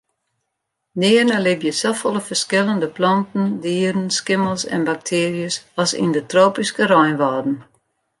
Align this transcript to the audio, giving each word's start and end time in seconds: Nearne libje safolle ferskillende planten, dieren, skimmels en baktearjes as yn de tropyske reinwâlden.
Nearne 1.01 1.35
libje 1.47 1.73
safolle 1.79 2.21
ferskillende 2.29 2.89
planten, 2.99 3.51
dieren, 3.65 4.07
skimmels 4.15 4.63
en 4.79 4.87
baktearjes 4.89 5.59
as 5.85 5.93
yn 6.01 6.11
de 6.15 6.23
tropyske 6.31 6.83
reinwâlden. 6.93 7.55